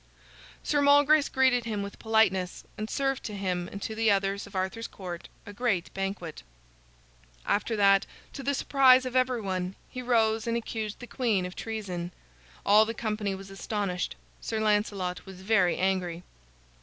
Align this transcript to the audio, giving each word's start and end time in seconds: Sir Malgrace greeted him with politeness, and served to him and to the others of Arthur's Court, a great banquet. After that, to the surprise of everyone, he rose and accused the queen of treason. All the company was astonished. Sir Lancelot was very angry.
Sir 0.63 0.81
Malgrace 0.81 1.29
greeted 1.29 1.65
him 1.65 1.83
with 1.83 1.99
politeness, 1.99 2.63
and 2.75 2.89
served 2.89 3.23
to 3.25 3.35
him 3.35 3.67
and 3.71 3.79
to 3.83 3.93
the 3.93 4.09
others 4.09 4.47
of 4.47 4.55
Arthur's 4.55 4.87
Court, 4.87 5.29
a 5.45 5.53
great 5.53 5.93
banquet. 5.93 6.41
After 7.45 7.75
that, 7.75 8.07
to 8.33 8.41
the 8.41 8.55
surprise 8.55 9.05
of 9.05 9.15
everyone, 9.15 9.75
he 9.91 10.01
rose 10.01 10.47
and 10.47 10.57
accused 10.57 11.01
the 11.01 11.05
queen 11.05 11.45
of 11.45 11.55
treason. 11.55 12.11
All 12.65 12.83
the 12.83 12.95
company 12.95 13.35
was 13.35 13.51
astonished. 13.51 14.15
Sir 14.41 14.59
Lancelot 14.59 15.23
was 15.27 15.41
very 15.41 15.77
angry. 15.77 16.23